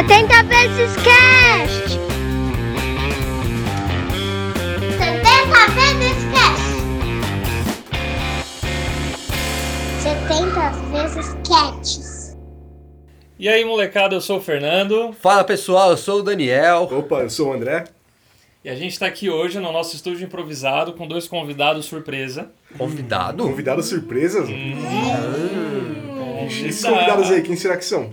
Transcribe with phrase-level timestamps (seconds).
[0.00, 1.90] 70 vezes cast.
[4.96, 6.64] 70 vezes cast.
[10.00, 12.34] 70 vezes cats.
[13.38, 16.88] E aí, molecada, eu sou o Fernando Fala pessoal, eu sou o Daniel.
[16.90, 17.84] Opa, eu sou o André.
[18.64, 22.50] e a gente tá aqui hoje no nosso estúdio improvisado com dois convidados surpresa.
[22.78, 23.44] Convidado?
[23.44, 24.48] Convidados surpresas?
[24.48, 24.78] Hum.
[26.46, 28.10] Esses convidados aí, quem será que são?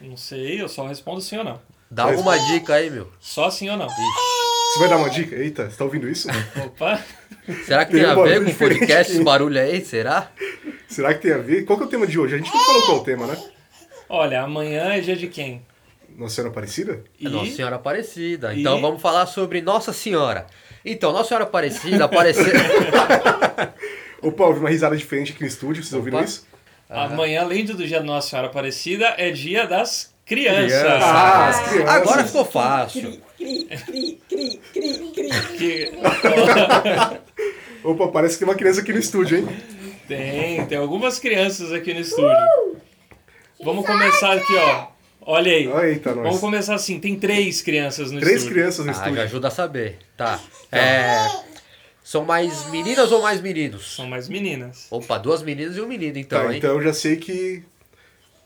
[0.00, 1.60] Não sei, eu só respondo sim ou não.
[1.90, 3.10] Dá alguma dica aí, meu.
[3.18, 3.88] Só sim ou não.
[3.88, 5.34] Você vai dar uma dica?
[5.34, 6.28] Eita, você tá ouvindo isso?
[6.64, 7.02] Opa!
[7.64, 9.82] Será que Tem tem a ver com diferente podcast, esse barulho aí?
[9.84, 10.30] Será?
[10.86, 11.64] será que tem a ver?
[11.64, 12.34] Qual que é o tema de hoje?
[12.34, 13.42] A gente não falou qual é o tema, né?
[14.08, 15.62] Olha, amanhã é dia de quem?
[16.16, 17.02] Nossa Senhora Aparecida?
[17.18, 17.26] E...
[17.26, 18.52] É Nossa Senhora Aparecida.
[18.52, 20.46] E- Então vamos falar sobre Nossa Senhora.
[20.84, 22.44] Então, Nossa Senhora Aparecida apareceu.
[24.20, 26.26] Opa, houve uma risada diferente aqui no estúdio, vocês ouviram Opa.
[26.26, 26.46] isso?
[26.88, 30.80] Amanhã, além do dia da Nossa Senhora Aparecida, é dia das crianças.
[30.80, 31.02] Crianças.
[31.04, 31.88] Ah, as crianças.
[31.94, 33.20] Agora ficou fácil.
[35.58, 35.92] Que-
[37.84, 39.48] Opa, parece que tem uma criança aqui no estúdio, hein?
[40.06, 42.36] Tem, tem algumas crianças aqui no estúdio.
[43.62, 44.86] Vamos começar aqui, ó.
[45.22, 45.66] Olha aí.
[45.90, 46.40] Eita, Vamos nós.
[46.40, 48.54] começar assim, tem três crianças no Três estúdio.
[48.56, 49.22] crianças no Ah, estúdio.
[49.22, 49.98] ajuda a saber.
[50.16, 50.40] Tá.
[50.72, 51.26] É.
[52.08, 53.94] São mais meninas ou mais meninos?
[53.94, 54.86] São mais meninas.
[54.90, 56.56] Opa, duas meninas e um menino então, Tá, hein?
[56.56, 57.62] então eu já sei que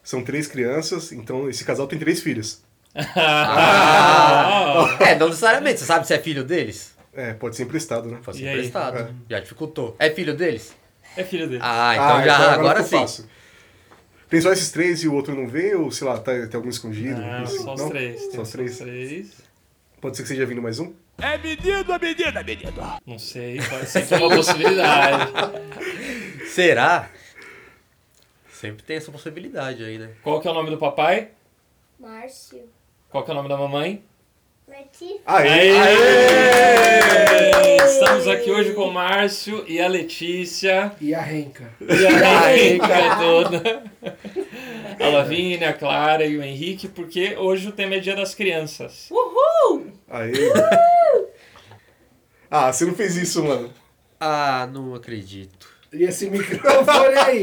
[0.02, 2.60] são três crianças, então esse casal tem três filhos.
[2.92, 5.78] Ah, É, não necessariamente.
[5.78, 6.92] Você sabe se é filho deles?
[7.14, 8.18] É, pode ser emprestado, né?
[8.24, 8.54] Pode E ser aí?
[8.56, 8.98] emprestado.
[8.98, 9.10] É.
[9.30, 9.94] Já dificultou.
[9.96, 10.74] É filho deles?
[11.16, 11.60] é filho dele.
[11.62, 13.04] Ah, então já, agora, ficou sim.
[13.06, 13.24] fácil.
[14.28, 15.76] Tem só esses três e o outro não vê?
[15.76, 17.20] Ou, sei lá, tá, tem algum escondido?
[17.20, 17.62] Não, Isso?
[17.62, 17.90] só os Não?
[17.90, 18.32] três.
[18.34, 18.78] Só os três.
[18.78, 19.30] três.
[20.00, 20.92] Pode ser que seja vindo mais um?
[21.18, 22.98] É menino, é menino, é menino.
[23.06, 25.32] Não sei, pode ser que é uma possibilidade.
[26.48, 27.08] Será?
[28.52, 30.10] Sempre tem essa possibilidade aí, né?
[30.22, 31.28] Qual que é o nome do papai?
[31.98, 32.68] Márcio.
[33.08, 34.02] Qual que é o nome da mamãe?
[34.68, 35.20] Letícia.
[35.26, 35.70] Aê!
[35.76, 37.76] Aê!
[37.84, 40.92] Estamos aqui hoje com o Márcio e a Letícia.
[41.00, 41.70] E a Renca.
[41.80, 42.86] E a Henrique
[43.18, 43.82] toda.
[44.98, 49.10] A Lavínia, a Clara e o Henrique, porque hoje o tema é Dia das Crianças.
[50.08, 50.32] Aê!
[52.54, 53.70] Ah, você não fez isso, mano.
[54.20, 55.66] Ah, não acredito.
[55.92, 57.42] E esse microfone aí?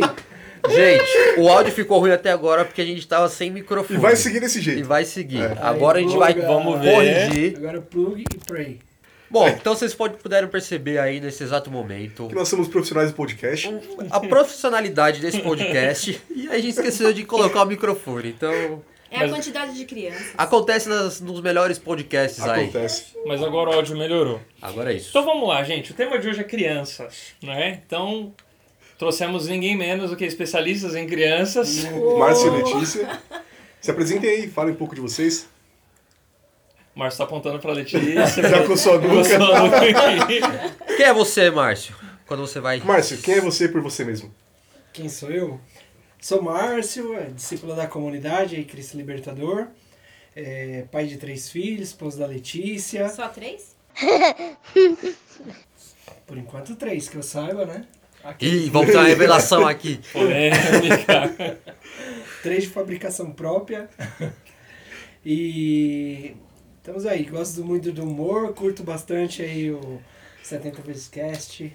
[0.69, 3.97] Gente, o áudio ficou ruim até agora porque a gente tava sem E microfone.
[3.99, 4.87] vai seguir desse E jeito.
[4.87, 5.41] vai seguir.
[5.41, 5.57] É.
[5.61, 6.47] Agora a gente Aí, vai pluga.
[6.47, 6.93] Vamos ver.
[6.93, 7.57] corrigir.
[7.57, 8.79] Agora plug e pray.
[9.31, 13.15] Bom, então vocês podem, puderam perceber aí nesse exato momento Que nós somos profissionais do
[13.15, 13.69] podcast.
[14.09, 18.29] a profissionalidade desse podcast e a gente esqueceu de colocar o microfone.
[18.29, 20.33] Então, É Mas- a quantidade de crianças.
[20.37, 22.63] acontece nas- nos melhores podcasts aí.
[22.63, 23.05] Acontece.
[23.25, 24.39] Mas agora o áudio melhorou.
[24.61, 25.09] Agora é isso.
[25.09, 25.91] Então vamos lá, gente.
[25.91, 27.81] O tema de hoje é crianças, né?
[27.85, 28.33] Então
[28.97, 31.85] trouxemos ninguém menos do que especialistas em crianças.
[32.19, 33.19] Márcio e Letícia.
[33.81, 35.47] Se apresentem aí, falem um pouco de vocês.
[36.93, 38.27] Márcio tá apontando pra Letícia.
[38.47, 39.29] Já com sua nuca.
[40.97, 41.95] Quem é você, Márcio?
[42.27, 42.79] Quando você vai.
[42.81, 44.33] Márcio, quem é você por você mesmo?
[44.93, 45.59] Quem sou eu?
[46.21, 49.67] Sou Márcio, é, discípulo da comunidade aí, Cristo Libertador.
[50.35, 53.07] É, pai de três filhos, esposo da Letícia.
[53.07, 53.73] Só três?
[56.27, 57.85] Por enquanto três, que eu saiba, né?
[58.21, 60.01] Aqui, Ih, vamos ter uma revelação aqui.
[60.11, 61.57] Polêmica.
[62.43, 63.89] três de fabricação própria.
[65.25, 66.35] e
[66.79, 70.01] estamos aí, gosto muito do humor, curto bastante aí o
[70.43, 71.73] 70 vezes cast.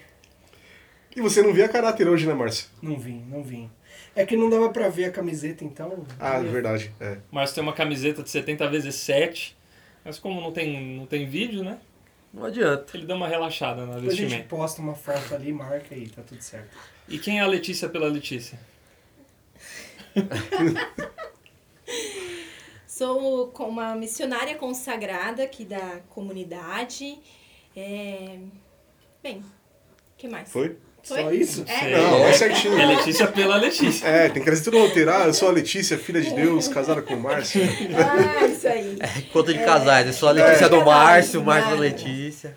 [1.17, 2.67] E você não via caráter hoje, né, Márcio?
[2.83, 3.71] Não vim, não vim.
[4.17, 6.07] É que não dava pra ver a camiseta, então.
[6.19, 6.93] Ah, verdade.
[7.01, 7.19] É.
[7.31, 9.57] Márcio tem uma camiseta de 70 vezes 7.
[10.05, 11.79] Mas como não tem, não tem vídeo, né?
[12.33, 12.97] Não adianta.
[12.97, 14.49] Ele deu uma relaxada na Depois a gente vestimenta.
[14.49, 16.77] posta uma foto ali, marca e tá tudo certo.
[17.09, 18.59] E quem é a Letícia pela Letícia?
[22.87, 27.19] Sou com uma missionária consagrada aqui da comunidade.
[27.75, 28.39] É...
[29.23, 29.45] Bem, o
[30.17, 30.51] que mais?
[30.53, 30.77] Foi?
[31.05, 31.23] Foi?
[31.23, 31.65] Só isso?
[31.69, 31.91] É.
[31.97, 32.81] Não, é certinho.
[32.81, 34.07] É Letícia pela Letícia.
[34.07, 35.11] É, tem que trazer tudo no roteiro.
[35.13, 37.61] Ah, eu sou a Letícia, filha de Deus, casada com o Márcio.
[37.95, 38.97] Ah, isso aí.
[39.33, 40.09] Conta de casais.
[40.09, 40.85] É só a Letícia do É.
[40.85, 41.77] Márcio, o Márcio da.
[41.77, 42.57] Letícia.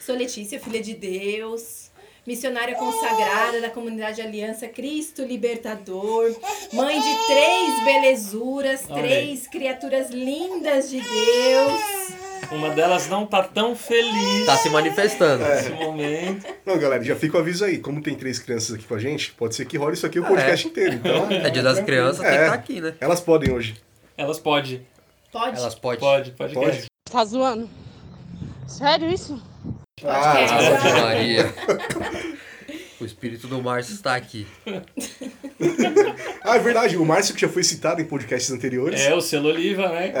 [0.00, 1.90] Sou Letícia, filha de Deus,
[2.26, 6.34] missionária consagrada da comunidade Aliança Cristo Libertador,
[6.72, 9.02] mãe de três belezuras, aí.
[9.02, 11.80] três criaturas lindas de Deus.
[12.50, 15.44] Uma delas não tá tão feliz Tá se manifestando.
[15.44, 16.46] nesse momento.
[16.64, 17.78] Não, galera, já fica o aviso aí.
[17.78, 20.24] Como tem três crianças aqui com a gente, pode ser que role isso aqui o
[20.24, 20.94] podcast inteiro.
[20.94, 22.42] Então, É dia das crianças, tem que É.
[22.42, 22.94] estar aqui, né?
[23.00, 23.74] elas podem hoje.
[24.16, 24.86] Elas podem.
[25.32, 25.56] Pode?
[25.58, 25.98] Elas podem.
[26.00, 26.54] Pode, pode.
[26.54, 26.84] Pode?
[27.10, 27.68] Tá zoando?
[28.66, 29.40] Sério isso?
[30.04, 31.54] Ah, Ave Maria.
[33.04, 34.46] O espírito do Márcio está aqui.
[36.42, 38.98] Ah, é verdade, o Márcio que já foi citado em podcasts anteriores.
[39.02, 40.12] É, o selo Oliva, né?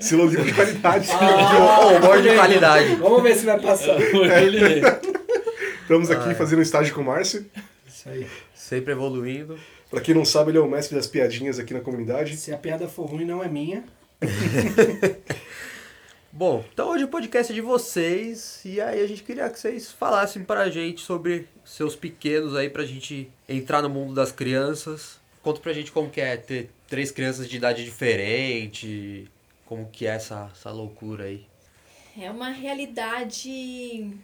[0.00, 1.08] Selo livro de qualidade.
[1.10, 2.94] Oh, maior de qualidade.
[2.96, 3.98] Vamos ver se vai passar.
[3.98, 4.82] Ele...
[5.80, 7.46] Estamos aqui fazendo um estágio com o Márcio.
[7.86, 8.26] Isso aí.
[8.54, 9.58] Sempre evoluindo.
[9.90, 12.36] Pra quem não sabe, ele é o mestre das piadinhas aqui na comunidade.
[12.36, 13.82] Se a piada for ruim, não é minha.
[16.32, 19.90] Bom, então hoje o podcast é de vocês e aí a gente queria que vocês
[19.90, 25.18] falassem pra gente sobre seus pequenos aí pra gente entrar no mundo das crianças.
[25.42, 29.28] Conta pra gente como que é ter três crianças de idade diferente,
[29.66, 31.44] como que é essa, essa loucura aí.
[32.16, 34.16] É uma realidade.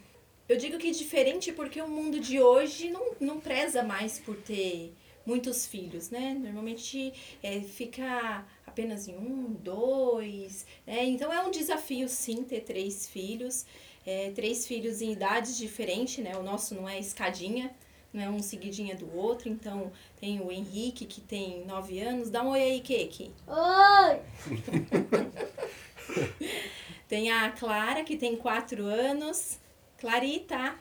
[0.49, 4.95] Eu digo que diferente porque o mundo de hoje não, não preza mais por ter
[5.27, 6.39] muitos filhos, né?
[6.41, 7.13] Normalmente
[7.43, 11.05] é, fica apenas em um, dois, né?
[11.05, 13.65] Então é um desafio sim ter três filhos,
[14.05, 16.37] é, três filhos em idades diferentes, né?
[16.37, 17.71] O nosso não é escadinha,
[18.13, 22.43] não é um seguidinha do outro, então tem o Henrique que tem nove anos, dá
[22.43, 23.31] um oi aí, Keke.
[23.47, 24.21] Oi!
[27.09, 29.61] Tem a Clara que tem quatro anos,
[29.97, 30.75] Clarita.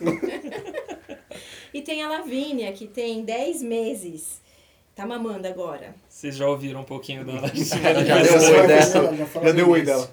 [1.72, 4.41] e tem a Lavínia que tem dez meses,
[4.94, 5.94] tá mamando agora.
[6.08, 7.32] Vocês já ouviram um pouquinho da
[7.84, 8.98] Ela já deu já oi vai dessa.
[8.98, 9.16] Ela
[9.46, 10.08] já deu o oi dela.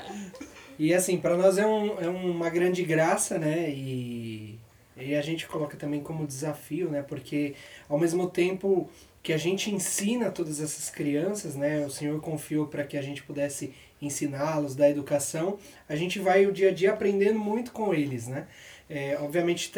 [0.78, 3.70] E assim, para nós é, um, é uma grande graça, né?
[3.70, 4.58] E,
[4.96, 7.02] e a gente coloca também como desafio, né?
[7.02, 7.56] Porque
[7.90, 8.90] ao mesmo tempo
[9.22, 11.86] que a gente ensina todas essas crianças, né?
[11.86, 16.54] O Senhor confiou para que a gente pudesse ensiná-los da educação, a gente vai o
[16.54, 18.48] dia a dia aprendendo muito com eles, né?
[18.90, 19.72] É, obviamente,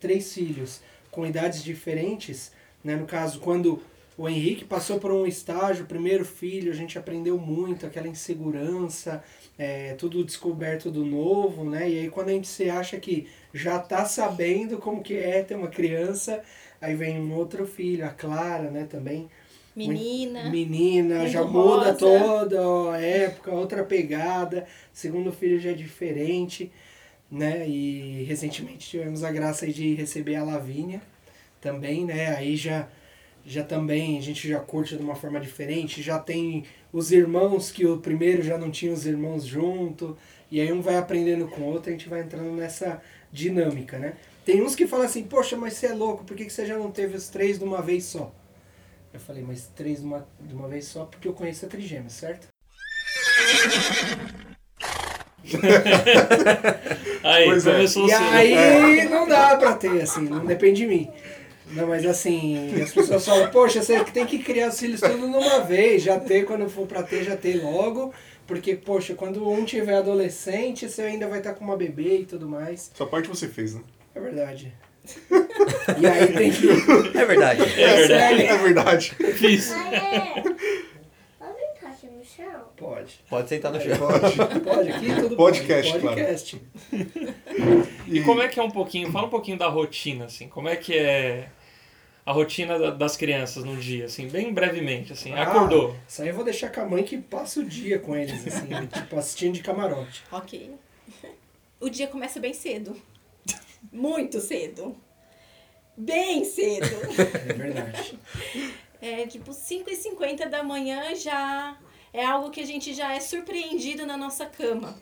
[0.00, 0.80] três filhos
[1.10, 2.50] com idades diferentes,
[2.82, 2.96] né?
[2.96, 3.82] No caso, quando
[4.18, 9.22] o Henrique passou por um estágio, primeiro filho, a gente aprendeu muito, aquela insegurança,
[9.56, 11.88] é, tudo descoberto do novo, né?
[11.88, 15.54] E aí quando a gente se acha que já tá sabendo como que é ter
[15.54, 16.42] uma criança,
[16.80, 19.30] aí vem um outro filho, a Clara, né, também.
[19.76, 20.50] Menina.
[20.50, 21.94] Menina, já muda rosa.
[21.94, 24.66] toda a época, outra pegada.
[24.92, 26.72] Segundo filho já é diferente,
[27.30, 27.68] né?
[27.68, 31.00] E recentemente tivemos a graça de receber a Lavínia
[31.60, 32.34] também, né?
[32.34, 32.88] Aí já
[33.48, 37.86] já também a gente já curte de uma forma diferente, já tem os irmãos que
[37.86, 40.16] o primeiro já não tinha os irmãos junto,
[40.50, 43.00] e aí um vai aprendendo com o outro, a gente vai entrando nessa
[43.32, 44.12] dinâmica, né?
[44.44, 46.76] Tem uns que falam assim, poxa, mas você é louco, por que que você já
[46.76, 48.30] não teve os três de uma vez só?
[49.14, 52.10] Eu falei, mas três de uma, de uma vez só porque eu conheço a trigêmea,
[52.10, 52.48] certo?
[57.24, 57.72] Aí, Pois é.
[57.72, 61.10] começou o E aí não dá pra ter, assim, não depende de mim.
[61.70, 65.60] Não, mas assim, as pessoas falam, poxa, você tem que criar os filhos tudo numa
[65.60, 68.12] vez, já ter, quando for pra ter, já ter logo.
[68.46, 72.48] Porque, poxa, quando um tiver adolescente, você ainda vai estar com uma bebê e tudo
[72.48, 72.90] mais.
[72.94, 73.82] Sua parte você fez, né?
[74.14, 74.72] É verdade.
[76.00, 76.68] E aí tem que.
[77.18, 77.62] É verdade.
[77.62, 78.42] É verdade.
[78.42, 79.14] É verdade.
[79.34, 79.70] Fiz.
[79.72, 80.42] Aê!
[81.38, 82.62] Pode brincar aqui no chão?
[82.76, 83.20] Pode.
[83.28, 83.96] Pode sentar no chão.
[83.98, 84.60] Pode.
[84.60, 86.02] Pode, aqui tudo Podcast, pode.
[86.02, 86.16] claro.
[86.16, 86.62] Podcast.
[88.06, 90.76] E como é que é um pouquinho, fala um pouquinho da rotina, assim, como é
[90.76, 91.48] que é
[92.28, 95.96] a rotina da- das crianças no dia, assim, bem brevemente, assim, Ah, acordou.
[96.06, 98.68] Isso aí eu vou deixar com a mãe que passa o dia com eles, assim,
[98.92, 100.22] tipo, assistindo de camarote.
[100.30, 100.72] Ok.
[101.80, 103.00] O dia começa bem cedo.
[103.92, 104.96] Muito cedo.
[105.96, 106.86] Bem cedo.
[107.48, 108.18] É verdade.
[109.00, 111.78] É tipo 5h50 da manhã já
[112.12, 114.98] é algo que a gente já é surpreendido na nossa cama.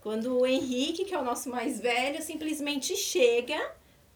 [0.00, 3.60] Quando o Henrique, que é o nosso mais velho, simplesmente chega.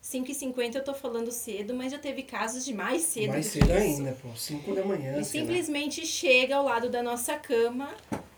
[0.05, 3.31] 5h50 eu tô falando cedo, mas já teve casos de mais cedo.
[3.31, 3.83] Mais do que cedo isso.
[4.01, 4.37] ainda, pô.
[4.37, 5.19] 5 da manhã.
[5.19, 5.47] E sei lá.
[5.47, 7.89] simplesmente chega ao lado da nossa cama,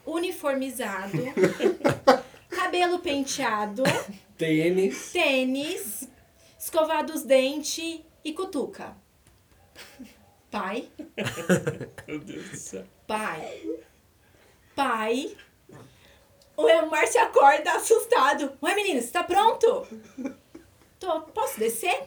[0.06, 1.18] uniformizado,
[2.48, 3.82] cabelo penteado,
[4.38, 5.10] Tênis.
[5.12, 6.08] tênis,
[6.56, 8.96] escovado os dentes e cutuca.
[10.48, 10.88] Pai,
[12.06, 12.84] Meu Deus do céu.
[13.08, 13.60] pai,
[14.76, 15.36] pai.
[16.56, 18.56] O Márcio acorda assustado.
[18.62, 19.86] Ué, menina, você tá pronto?
[21.06, 21.20] Tô.
[21.20, 22.02] Posso descer?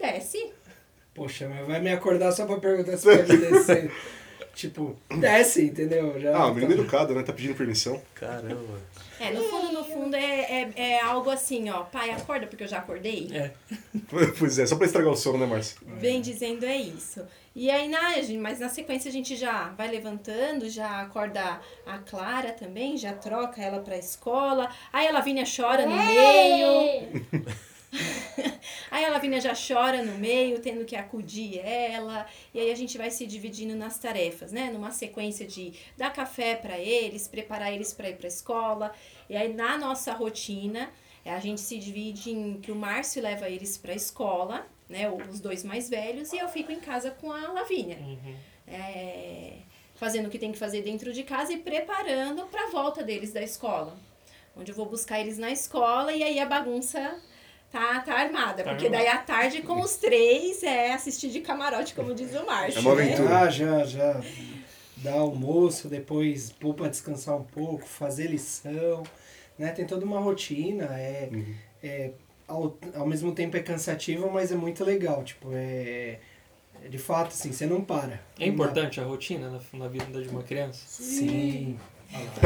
[0.00, 0.52] Desce.
[1.14, 3.92] Poxa, mas vai me acordar só pra perguntar se pode descer.
[4.54, 6.18] tipo, desce, entendeu?
[6.20, 7.22] Já, Ah, o menino tá- educado, né?
[7.22, 8.00] Tá pedindo permissão.
[8.14, 8.80] Caramba.
[9.20, 11.82] É, no fundo, no fundo, é, é, é algo assim, ó.
[11.82, 13.28] Pai, acorda porque eu já acordei.
[13.32, 13.50] É.
[14.38, 15.76] Pois é, só pra estragar o sono, né, Márcio?
[15.98, 17.20] Vem dizendo é isso.
[17.54, 18.00] E aí, na,
[18.40, 23.60] mas na sequência a gente já vai levantando, já acorda a Clara também, já troca
[23.60, 24.70] ela pra escola.
[24.92, 27.26] Aí a Lavínia chora no meio.
[28.90, 32.26] Aí a Lavínia já chora no meio, tendo que acudir ela.
[32.52, 34.70] E aí a gente vai se dividindo nas tarefas, né?
[34.70, 38.92] Numa sequência de dar café pra eles, preparar eles pra ir pra escola.
[39.28, 40.90] E aí na nossa rotina,
[41.24, 44.66] eh, a gente se divide em que o Márcio leva eles pra escola.
[44.88, 45.10] né?
[45.10, 47.98] Os dois mais velhos, e eu fico em casa com a Lavínia.
[47.98, 48.34] Uhum.
[48.66, 49.58] É,
[49.96, 53.30] fazendo o que tem que fazer dentro de casa e preparando para a volta deles
[53.32, 53.98] da escola.
[54.56, 57.20] Onde eu vou buscar eles na escola e aí a bagunça
[57.70, 58.62] tá, tá armada.
[58.62, 59.04] Tá porque armada.
[59.04, 62.78] daí à tarde com os três é assistir de camarote, como diz o Márcio.
[62.78, 63.02] É uma né?
[63.04, 63.38] aventura.
[63.40, 64.20] Ah, já, já.
[64.96, 69.02] Dá almoço, depois pôr pra descansar um pouco, fazer lição,
[69.58, 69.70] né?
[69.70, 71.54] Tem toda uma rotina, é, Uhum.
[71.82, 72.10] é
[72.48, 76.18] ao, ao mesmo tempo é cansativo, mas é muito legal, tipo, é,
[76.84, 78.20] é de fato, assim, você não para.
[78.40, 80.80] É importante a rotina na, na vida de uma criança?
[80.86, 81.78] Sim.
[82.08, 82.40] Que,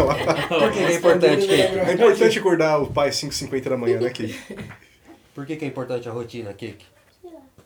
[0.74, 1.48] que é importante?
[1.50, 4.36] É importante acordar o pai às 5h50 da manhã, né, Kiki?
[5.34, 6.84] Por que, que é importante a rotina, Kiki?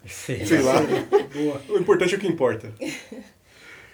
[0.07, 0.75] Sei lá.
[1.33, 1.63] Boa.
[1.69, 2.73] O importante é o que importa.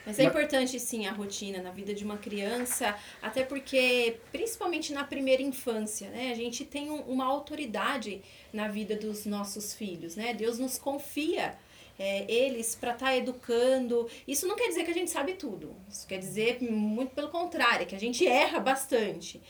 [0.05, 5.05] Mas é importante sim a rotina na vida de uma criança, até porque, principalmente na
[5.05, 6.33] primeira infância, né?
[6.33, 8.21] A gente tem um- uma autoridade
[8.53, 10.35] na vida dos nossos filhos, né?
[10.35, 11.55] Deus nos confia
[11.99, 14.09] é, eles para estar educando.
[14.27, 15.73] Isso não quer dizer que a gente sabe tudo.
[15.89, 19.41] Isso quer dizer muito pelo contrário, que a gente erra bastante.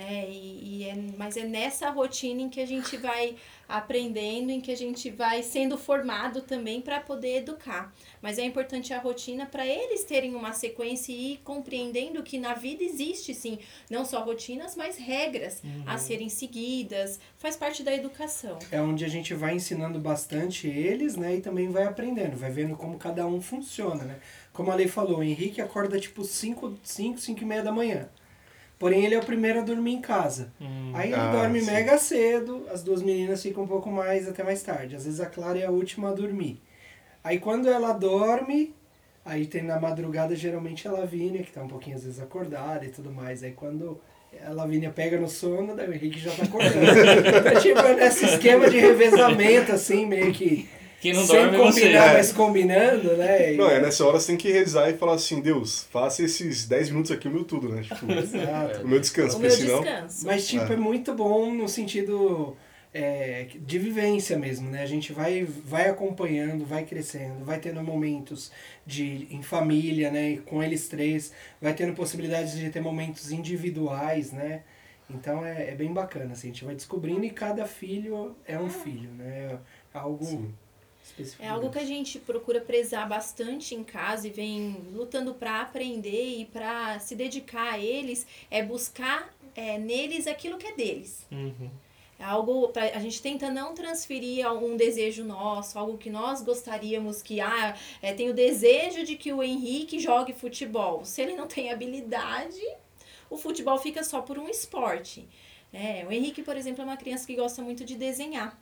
[0.00, 3.36] É, e, e é, mas é nessa rotina em que a gente vai
[3.68, 7.92] aprendendo, em que a gente vai sendo formado também para poder educar.
[8.22, 12.54] Mas é importante a rotina para eles terem uma sequência e ir compreendendo que na
[12.54, 13.58] vida existe sim,
[13.90, 17.20] não só rotinas, mas regras a serem seguidas.
[17.36, 18.58] Faz parte da educação.
[18.72, 21.36] É onde a gente vai ensinando bastante eles, né?
[21.36, 24.18] E também vai aprendendo, vai vendo como cada um funciona, né?
[24.50, 28.08] Como a Lei falou, o Henrique acorda tipo 5, 5, 5 e meia da manhã.
[28.80, 30.50] Porém, ele é o primeiro a dormir em casa.
[30.58, 30.90] Hum.
[30.94, 31.70] Aí ele Ah, dorme sim.
[31.70, 34.96] mega cedo, as duas meninas ficam um pouco mais até mais tarde.
[34.96, 36.62] Às vezes a Clara é a última a dormir.
[37.22, 38.74] Aí quando ela dorme,
[39.22, 42.88] aí tem na madrugada geralmente a Lavínia, que tá um pouquinho às vezes acordada e
[42.88, 43.42] tudo mais.
[43.44, 44.00] Aí quando
[44.46, 46.78] a Lavínia pega no sono, daí o Henrique já tá acordando.
[46.80, 50.66] então, tipo, é nesse esquema de revezamento, assim, meio que.
[51.00, 51.80] Quem não sem dorme é você.
[51.80, 52.12] combinar, É.
[52.14, 53.54] mas combinando, né?
[53.54, 56.66] E- Não, é nessa hora você tem que rezar e falar assim, Deus, faça esses
[56.66, 57.82] 10 minutos aqui o meu tudo, né?
[57.82, 58.82] Tipo, Exato.
[58.84, 59.80] o meu descanso, o meu senão.
[59.82, 60.26] descanso.
[60.26, 60.74] Mas, tipo, É.
[60.74, 62.56] é muito bom no sentido
[62.92, 64.82] é, de vivência mesmo, né?
[64.82, 68.50] A gente vai, vai acompanhando, vai crescendo, vai tendo momentos
[68.84, 70.38] de em família, né?
[70.44, 74.62] Com eles três, vai tendo possibilidades de ter momentos individuais, né?
[75.08, 78.68] Então é, é bem bacana, assim, a gente vai descobrindo e cada filho é um
[78.68, 79.58] filho, né?
[79.94, 80.52] É algo Sim.
[81.38, 86.38] É algo que a gente procura prezar bastante em casa e vem lutando para aprender
[86.38, 91.26] e para se dedicar a eles, é buscar é, neles aquilo que é deles.
[91.30, 91.70] Uhum.
[92.18, 97.22] É algo pra, a gente tenta não transferir um desejo nosso, algo que nós gostaríamos
[97.22, 101.02] que ah, é, tem o desejo de que o Henrique jogue futebol.
[101.04, 102.60] Se ele não tem habilidade,
[103.30, 105.26] o futebol fica só por um esporte.
[105.72, 108.58] É, o Henrique, por exemplo, é uma criança que gosta muito de desenhar.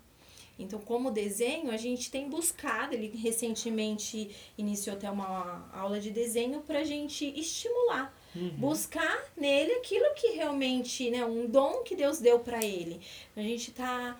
[0.58, 6.60] Então, como desenho, a gente tem buscado, ele recentemente iniciou até uma aula de desenho
[6.62, 8.12] para a gente estimular,
[8.56, 13.00] buscar nele aquilo que realmente, né, um dom que Deus deu para ele.
[13.36, 14.18] A gente tá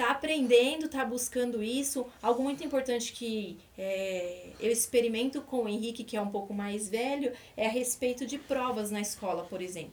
[0.00, 2.06] tá aprendendo, tá buscando isso.
[2.22, 6.88] Algo muito importante que é, eu experimento com o Henrique, que é um pouco mais
[6.88, 9.92] velho, é a respeito de provas na escola, por exemplo.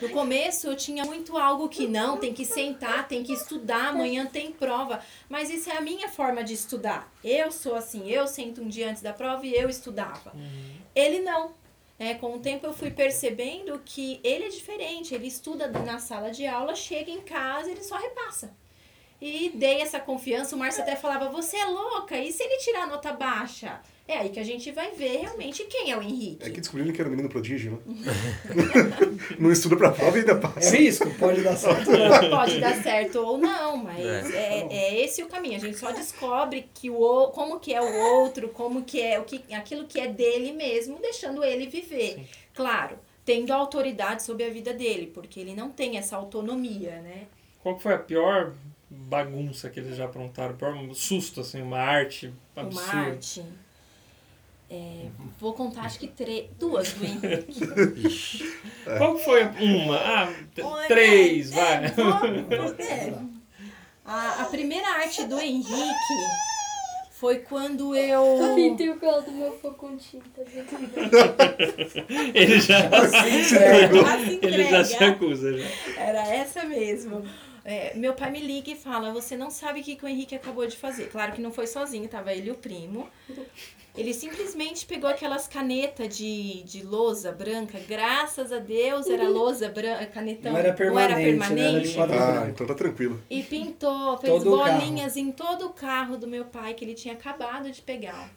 [0.00, 4.26] No começo eu tinha muito algo que não, tem que sentar, tem que estudar, amanhã
[4.26, 5.00] tem prova.
[5.28, 7.12] Mas isso é a minha forma de estudar.
[7.22, 10.32] Eu sou assim, eu sento um dia antes da prova e eu estudava.
[10.94, 11.58] Ele não.
[11.98, 15.14] É, com o tempo eu fui percebendo que ele é diferente.
[15.14, 18.54] Ele estuda na sala de aula, chega em casa, ele só repassa.
[19.20, 20.56] E dei essa confiança.
[20.56, 22.16] O Márcio até falava: Você é louca?
[22.16, 23.80] E se ele tirar nota baixa?
[24.10, 26.44] É aí que a gente vai ver realmente quem é o Henrique.
[26.44, 28.12] É que descobriram que era um menino prodígio, né?
[29.38, 30.76] não estuda pra prova e ainda É passa.
[30.76, 31.90] risco, pode dar certo.
[32.28, 34.00] Pode dar certo ou não, mas
[34.34, 35.56] é, é esse o caminho.
[35.56, 39.18] A gente só descobre que o, o- como que é o outro, como que é
[39.20, 42.26] o que, aquilo que é dele mesmo, deixando ele viver.
[42.52, 47.26] Claro, tendo autoridade sobre a vida dele, porque ele não tem essa autonomia, né?
[47.62, 48.52] Qual que foi a pior
[48.90, 50.54] bagunça que eles já aprontaram?
[50.54, 52.96] O pior susto, assim, uma arte Uma absurda.
[52.96, 53.44] arte.
[54.72, 55.06] É,
[55.40, 58.54] vou contar acho que três, duas do Henrique.
[58.98, 59.96] Qual foi uma?
[59.96, 61.86] Ah, Olha, três, é, vai.
[62.78, 63.14] é.
[64.04, 66.14] A, a primeira arte do Henrique
[67.10, 68.54] foi quando eu.
[68.76, 70.40] Tem o carro do meu fogo com tinta.
[72.32, 75.58] Ele já, Quase ele já se acusa.
[75.58, 75.66] Já.
[76.00, 77.24] Era essa mesmo.
[77.64, 80.34] É, meu pai me liga e fala: Você não sabe o que, que o Henrique
[80.34, 81.08] acabou de fazer.
[81.08, 83.08] Claro que não foi sozinho, tava ele e o primo.
[83.96, 87.78] Ele simplesmente pegou aquelas canetas de, de lousa branca.
[87.88, 90.52] Graças a Deus era lousa branca, canetão.
[90.52, 91.22] Não era permanente, né?
[91.22, 91.94] Era permanente.
[91.94, 92.48] quadro Ah, branco.
[92.50, 93.20] então tá tranquilo.
[93.28, 97.14] E pintou, fez Todo bolinhas em todo o carro do meu pai que ele tinha
[97.14, 98.30] acabado de pegar.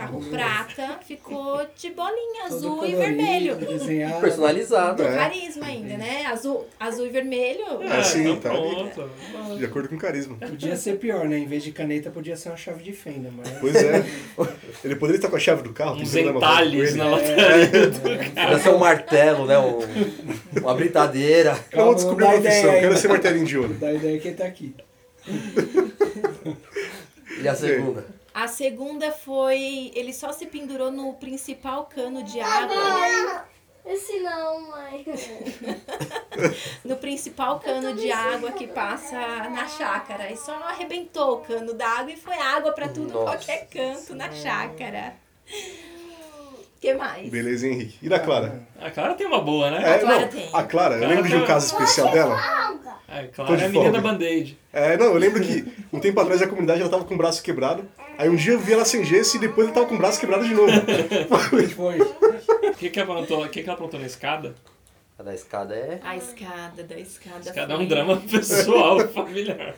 [0.00, 3.56] O carro prata ficou de bolinha Todo azul e colorido, vermelho.
[3.56, 4.20] Desenhado.
[4.20, 5.02] Personalizado.
[5.02, 5.14] Do É.
[5.14, 6.24] carisma ainda, né?
[6.26, 7.82] Azul, azul e vermelho.
[7.82, 8.90] É, sim, então tá ali.
[8.90, 9.58] pronto.
[9.58, 10.36] De acordo com o carisma.
[10.36, 11.38] Podia ser pior, né?
[11.38, 13.50] Em vez de caneta, podia ser uma chave de fenda, mas...
[13.60, 14.04] Pois é.
[14.82, 16.00] Ele poderia estar com a chave do carro.
[16.00, 16.32] Uns ele.
[16.32, 17.50] na lateral.
[18.34, 19.58] Podia ser um martelo, né?
[19.58, 19.80] Um,
[20.60, 21.58] uma britadeira.
[21.70, 22.70] Eu vou descobrir não uma profissão.
[22.72, 23.74] Quero ser martelinho de ouro.
[23.74, 24.74] Dá a ideia que ele tá aqui.
[27.42, 28.19] E a segunda?
[28.32, 29.90] A segunda foi.
[29.94, 33.44] Ele só se pendurou no principal cano de água.
[33.84, 35.04] Esse não, mãe.
[36.84, 39.18] No principal cano de água que passa
[39.50, 40.30] na chácara.
[40.32, 43.24] E só arrebentou o cano d'água e foi água pra tudo, Nossa.
[43.24, 45.14] qualquer canto na chácara.
[46.80, 47.28] que mais?
[47.28, 47.98] Beleza, Henrique.
[48.00, 48.66] E da Clara?
[48.80, 49.96] A Clara tem uma boa, né?
[49.96, 50.50] É, Clara não, tem.
[50.52, 52.36] a Clara, eu lembro de um caso especial dela.
[53.10, 54.08] A Clara de é a menina folga.
[54.12, 54.58] Band-Aid.
[54.72, 57.42] É, não, eu lembro que um tempo atrás a comunidade ela tava com o braço
[57.42, 57.84] quebrado.
[58.16, 60.20] Aí um dia eu vi ela sem gesso e depois ela tava com o braço
[60.20, 60.72] quebrado de novo.
[61.74, 61.98] Foi.
[62.70, 64.54] O que, que, ela aprontou, o que, que ela aprontou na escada?
[65.18, 66.00] A da escada é.
[66.02, 67.40] A escada da escada.
[67.40, 69.74] Escada é foi- um drama pessoal, familiar.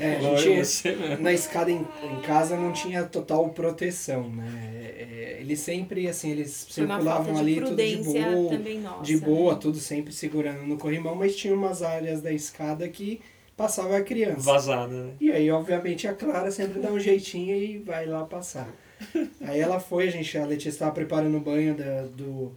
[0.00, 1.22] É, a gente, a você mesmo.
[1.22, 4.92] na escada em, em casa não tinha total proteção, né?
[4.96, 9.02] É, eles sempre, assim, eles Foi circulavam ali tudo de boa, nossa.
[9.04, 9.58] de boa, né?
[9.60, 13.20] tudo sempre segurando no corrimão, mas tinha umas áreas da escada que
[13.56, 14.40] passava a criança.
[14.40, 15.12] Vazada, né?
[15.20, 18.68] E aí, obviamente, a Clara sempre dá um jeitinho e vai lá passar.
[19.40, 22.52] Aí ela foi, a gente, a Letícia estava preparando o banho da, do,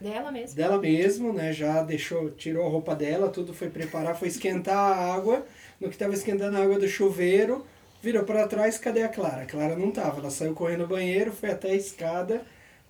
[0.00, 0.56] Dela mesmo.
[0.56, 1.52] dela mesmo, né?
[1.52, 5.46] Já deixou, tirou a roupa dela, tudo foi preparar, foi esquentar a água.
[5.80, 7.64] No que estava esquentando a água do chuveiro,
[8.02, 9.42] virou para trás, cadê a Clara?
[9.42, 12.42] A Clara não tava, ela saiu correndo no banheiro, foi até a escada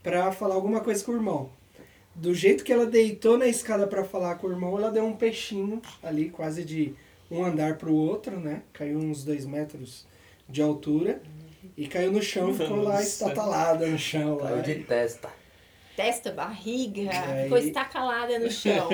[0.03, 1.51] para falar alguma coisa com o irmão.
[2.15, 5.17] Do jeito que ela deitou na escada para falar com o irmão, ela deu um
[5.17, 6.95] peixinho ali, quase de
[7.31, 8.63] um andar pro outro, né?
[8.73, 10.07] Caiu uns dois metros
[10.49, 11.21] de altura
[11.77, 14.37] e caiu no chão e ficou lá estatalada no chão.
[14.37, 14.51] Lá.
[14.51, 15.29] Caiu de testa.
[15.97, 18.89] Testa, barriga, aí- ficou estacalada no chão.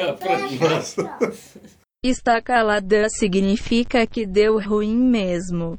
[2.02, 5.78] Está calada significa que deu ruim mesmo.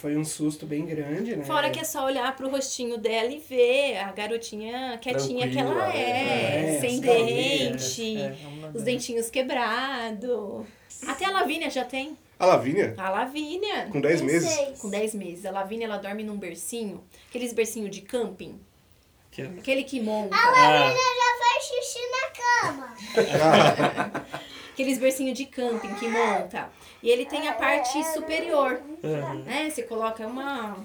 [0.00, 1.44] Foi um susto bem grande, né?
[1.44, 5.72] Fora que é só olhar pro rostinho dela e ver a garotinha quietinha que ela
[5.76, 8.36] Tranquila, é, é, sem dente, É, é
[8.74, 10.66] os dentinhos quebrados.
[11.06, 12.18] Até a Lavínia já tem.
[12.36, 13.88] A Lavínia, A Lavínia.
[13.92, 14.80] com 10 meses.
[14.80, 15.46] Com 10 meses.
[15.46, 17.04] A Lavínia, ela dorme num bercinho.
[17.28, 18.58] Aqueles bercinhos de camping.
[19.30, 20.34] Que- Aquele que monta.
[20.34, 20.92] Ah,
[21.38, 22.30] Faz xixi na
[22.64, 22.94] cama.
[24.78, 26.70] Aqueles bercinhos de camping que monta.
[27.02, 28.80] E ele tem a parte superior.
[29.02, 29.42] Uhum.
[29.42, 29.68] Né?
[29.68, 30.78] Você coloca uma...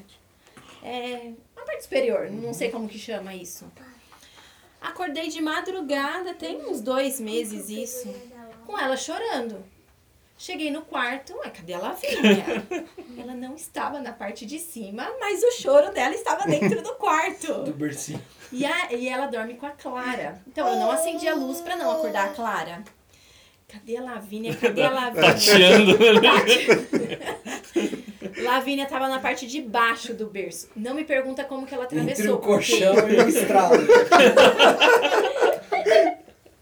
[0.82, 2.28] É, uma parte superior.
[2.32, 3.72] Não sei como que chama isso.
[4.82, 8.12] Acordei de madrugada, tem uns dois meses isso.
[8.66, 9.64] Com ela chorando.
[10.40, 12.66] Cheguei no quarto, ué, cadê a Lavínia?
[13.16, 17.62] Ela não estava na parte de cima, mas o choro dela estava dentro do quarto.
[17.64, 18.22] Do bercinho.
[18.52, 20.42] E, a, e ela dorme com a Clara.
[20.48, 22.84] Então eu não acendi a luz pra não acordar a Clara.
[23.74, 24.56] Cadê a Lavínia?
[24.56, 25.34] Cadê a Lavínia?
[25.34, 25.98] tateando.
[28.44, 30.70] Lavínia tava na parte de baixo do berço.
[30.76, 32.26] Não me pergunta como que ela atravessou.
[32.26, 33.88] Entre o porque colchão e o estrado.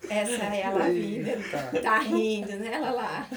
[0.09, 1.37] Essa é a Lavínia.
[1.81, 2.71] Tá rindo, né?
[2.73, 3.27] Ela lá.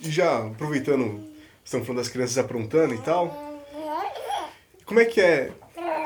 [0.00, 1.24] E já aproveitando,
[1.64, 3.44] estamos falando das crianças aprontando e tal.
[4.84, 5.50] Como é que é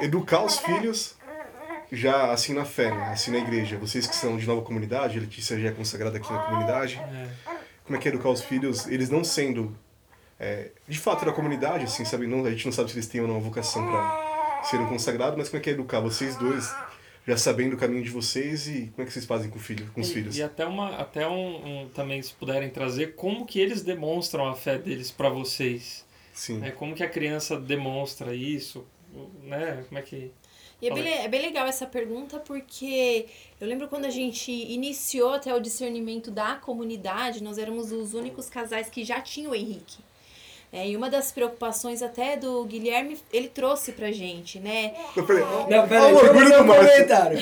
[0.00, 1.14] educar os filhos
[1.92, 3.04] já assim na fé, né?
[3.12, 3.76] assim na igreja?
[3.78, 7.00] Vocês que são de nova comunidade, a Letícia já é consagrada aqui na comunidade.
[7.84, 9.76] Como é que é educar os filhos, eles não sendo
[10.38, 12.26] é, de fato da comunidade, assim, sabe?
[12.26, 15.36] Não, a gente não sabe se eles têm ou não uma vocação para serem consagrados,
[15.36, 16.72] mas como é que é educar vocês dois,
[17.26, 19.90] já sabendo o caminho de vocês e como é que vocês fazem com, o filho,
[19.92, 20.36] com os E- filhos?
[20.38, 24.54] E até, uma, até um, um- também, se puderem trazer, como que eles demonstram a
[24.54, 26.06] fé deles pra vocês.
[26.32, 26.58] Sim.
[26.58, 26.70] Né?
[26.70, 28.86] Como que a criança demonstra isso,
[29.42, 29.84] né?
[29.88, 30.30] Como é que...
[30.82, 33.26] E é bem, é bem legal essa pergunta porque
[33.60, 38.48] eu lembro quando a gente iniciou até o discernimento da comunidade, nós éramos os únicos
[38.48, 39.98] casais que já tinham o Henrique.
[40.72, 44.92] É, e uma das preocupações até do Guilherme, ele trouxe pra gente, né?
[45.16, 47.38] Eu falei, Não, Olha peraí, o deixa eu orgulho fazer do um comentário.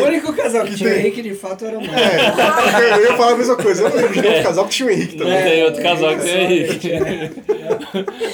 [0.00, 1.00] o único casal que que tinha o tem.
[1.02, 2.82] Henrique de fato era o Márcio.
[2.82, 3.82] É, eu ia falar a mesma coisa.
[3.82, 5.42] Eu não lembro de nenhum casal que tinha o Henrique Não também.
[5.44, 6.88] tem outro casal que tem só, Henrique.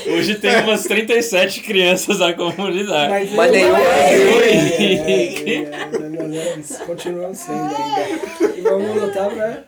[0.06, 3.10] Hoje tem umas 37 crianças na comunidade.
[3.10, 4.52] Mas, Mas é, é o é,
[5.14, 8.56] é, é, nós continuamos sendo ainda.
[8.56, 9.64] E vamos lutar pra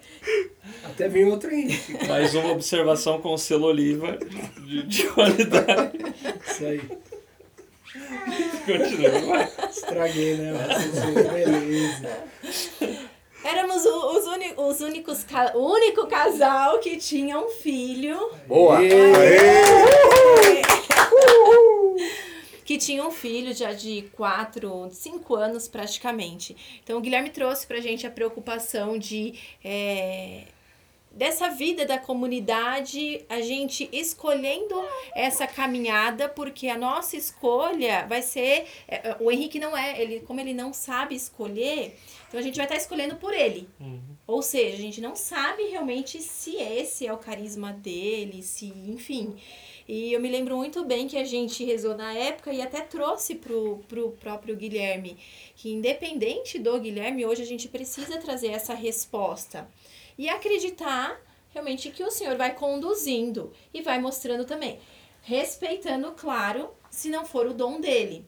[0.85, 2.07] Até vem outro Henrique.
[2.07, 4.19] Mais uma observação com selo oliva
[4.67, 5.99] de, de qualidade.
[6.47, 6.81] Isso aí.
[8.67, 9.49] Continua.
[9.71, 10.53] Estraguei, né?
[11.33, 12.09] Beleza.
[13.45, 15.25] Éramos o- os, uni- os únicos
[15.55, 18.31] o único casal que tinha um filho.
[18.47, 18.79] Boa!
[22.65, 26.55] que tinha um filho já de 4, 5 anos praticamente.
[26.85, 30.43] Então o Guilherme trouxe pra gente a preocupação de é,
[31.19, 34.81] dessa vida da comunidade, a gente escolhendo
[35.17, 38.67] essa caminhada, porque a nossa escolha vai ser.
[38.87, 42.67] é, O Henrique não é, ele, como ele não sabe escolher, então a gente vai
[42.67, 43.69] estar escolhendo por ele.
[44.29, 49.35] Ou seja, a gente não sabe realmente se esse é o carisma dele, se, enfim.
[49.89, 53.35] E eu me lembro muito bem que a gente rezou na época e até trouxe
[53.35, 55.17] pro, pro próprio Guilherme,
[55.57, 59.67] que independente do Guilherme, hoje a gente precisa trazer essa resposta.
[60.19, 61.19] E acreditar
[61.51, 64.79] realmente que o Senhor vai conduzindo e vai mostrando também.
[65.23, 68.25] Respeitando, claro, se não for o dom dele.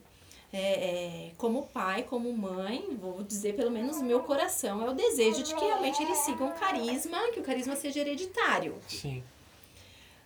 [0.53, 4.93] É, é, como pai, como mãe, vou dizer pelo menos no meu coração, é o
[4.93, 8.75] desejo de que realmente eles sigam o carisma, que o carisma seja hereditário.
[8.85, 9.23] Sim.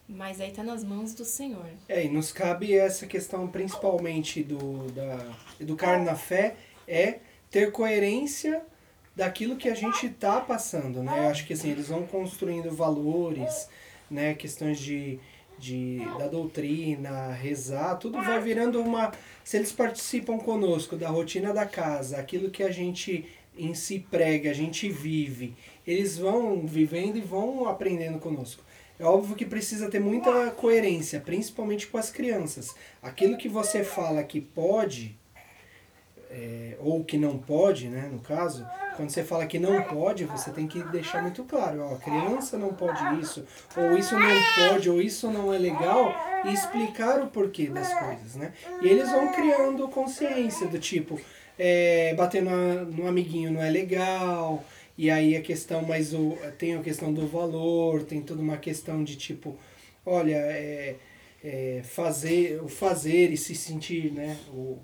[0.09, 1.65] Mas aí tá nas mãos do Senhor.
[1.87, 5.19] É, e nos cabe essa questão principalmente do da
[5.59, 6.55] educar na fé
[6.87, 8.63] é ter coerência
[9.15, 11.19] daquilo que a gente tá passando, né?
[11.19, 13.69] Eu acho que assim, eles vão construindo valores,
[14.11, 15.19] né, questões de,
[15.57, 19.11] de da doutrina, rezar, tudo vai virando uma
[19.43, 23.25] se eles participam conosco da rotina da casa, aquilo que a gente
[23.57, 25.55] em si prega, a gente vive,
[25.87, 28.63] eles vão vivendo e vão aprendendo conosco.
[28.99, 32.75] É óbvio que precisa ter muita coerência, principalmente com as crianças.
[33.01, 35.17] Aquilo que você fala que pode,
[36.37, 38.67] é, ou que não pode, né, no caso,
[38.97, 42.57] quando você fala que não pode, você tem que deixar muito claro, ó, a criança
[42.57, 43.45] não pode isso,
[43.77, 48.35] ou isso não pode, ou isso não é legal, e explicar o porquê das coisas,
[48.35, 48.51] né?
[48.81, 51.17] E eles vão criando consciência do tipo,
[51.57, 54.61] é, bater no, no amiguinho não é legal,
[54.97, 59.05] e aí a questão, mas o, tem a questão do valor, tem toda uma questão
[59.05, 59.57] de tipo,
[60.05, 60.97] olha, é,
[61.41, 64.37] é, fazer, o fazer e se sentir, né?
[64.49, 64.79] O,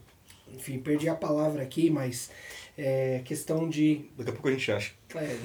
[0.55, 2.29] enfim, perdi a palavra aqui, mas
[2.77, 4.05] é questão de.
[4.17, 4.91] Daqui a pouco a gente acha.
[5.13, 5.27] É,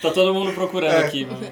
[0.00, 1.40] Tá todo mundo procurando aqui, mano.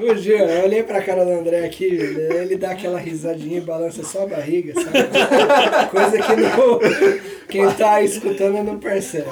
[0.00, 4.02] o Gil, eu olhei pra cara do André aqui, ele dá aquela risadinha e balança
[4.02, 4.98] só a barriga, sabe?
[5.90, 6.78] Coisa que não,
[7.48, 9.28] quem tá escutando não percebe.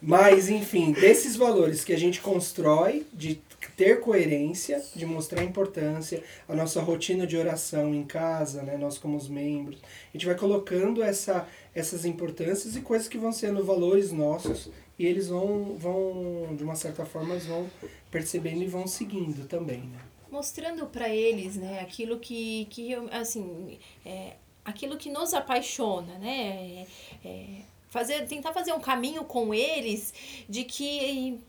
[0.00, 3.40] Mas, enfim, desses valores que a gente constrói, de
[3.76, 9.16] ter coerência, de mostrar importância, a nossa rotina de oração em casa, né, nós como
[9.16, 14.12] os membros, a gente vai colocando essa, essas importâncias e coisas que vão sendo valores
[14.12, 17.68] nossos e eles vão, vão de uma certa forma, vão
[18.10, 19.98] percebendo e vão seguindo também, né?
[20.34, 24.34] mostrando para eles, né, aquilo que, que assim, é,
[24.64, 26.86] aquilo que nos apaixona, né,
[27.22, 27.46] é, é,
[27.88, 30.12] fazer, tentar fazer um caminho com eles
[30.48, 31.40] de que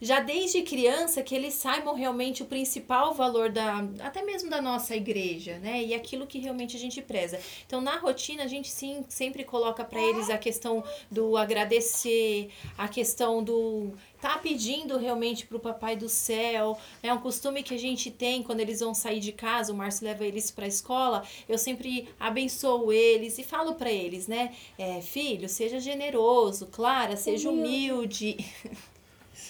[0.00, 4.94] já desde criança que eles saibam realmente o principal valor da até mesmo da nossa
[4.94, 5.82] igreja, né?
[5.82, 7.40] E aquilo que realmente a gente preza.
[7.66, 12.88] Então, na rotina a gente sim sempre coloca para eles a questão do agradecer, a
[12.88, 18.10] questão do tá pedindo realmente pro papai do céu, é um costume que a gente
[18.10, 21.58] tem quando eles vão sair de casa, o Márcio leva eles para a escola, eu
[21.58, 24.54] sempre abençoo eles e falo para eles, né?
[24.78, 28.36] É, filho, seja generoso, Clara, seja humilde.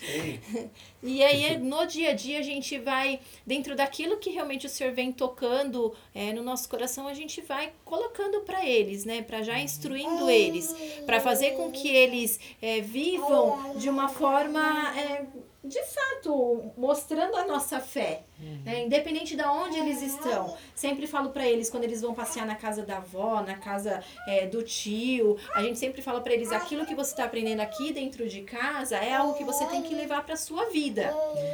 [1.02, 4.92] E aí, no dia a dia, a gente vai, dentro daquilo que realmente o Senhor
[4.92, 9.22] vem tocando é, no nosso coração, a gente vai colocando para eles, né?
[9.22, 15.26] Para já instruindo eles, para fazer com que eles é, vivam de uma forma, é,
[15.66, 18.22] de fato, mostrando a nossa fé.
[18.64, 18.84] né?
[18.84, 20.56] Independente de onde eles estão.
[20.74, 24.46] Sempre falo para eles, quando eles vão passear na casa da avó, na casa é,
[24.46, 28.28] do tio, a gente sempre fala para eles, aquilo que você está aprendendo aqui dentro
[28.28, 31.10] de casa é algo que você tem que levar para sua vida.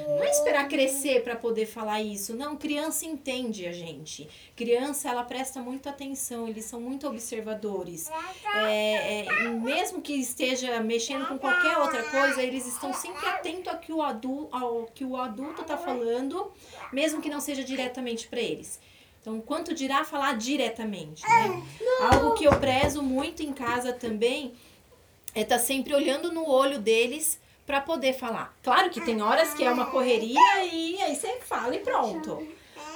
[0.08, 2.34] Não é esperar crescer para poder falar isso.
[2.34, 4.28] Não, criança entende a gente.
[4.56, 8.10] Criança, ela presta muita atenção, eles são muito observadores.
[8.56, 13.72] É, é, e mesmo que esteja mexendo com qualquer outra coisa, eles estão sempre atentos
[13.72, 16.50] ao que o, adu ao que o adulto está falando,
[16.92, 18.80] mesmo que não seja diretamente para eles.
[19.20, 21.62] Então, quanto dirá falar diretamente, né?
[22.12, 24.52] Algo que eu prezo muito em casa também
[25.34, 28.52] é estar sempre olhando no olho deles para poder falar.
[28.62, 32.46] Claro que tem horas que é uma correria e aí você fala e pronto.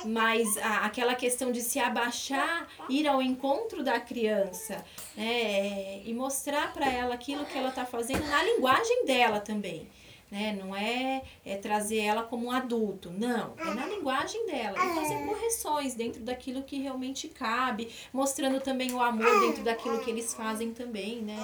[0.05, 4.85] Mas a- aquela questão de se abaixar, ir ao encontro da criança
[5.17, 9.89] né, e mostrar para ela aquilo que ela está fazendo na linguagem dela também.
[10.31, 10.59] Né?
[10.61, 13.55] Não é, é trazer ela como um adulto, não.
[13.59, 14.77] É na linguagem dela.
[14.77, 20.11] E fazer correções dentro daquilo que realmente cabe, mostrando também o amor dentro daquilo que
[20.11, 21.37] eles fazem também, né?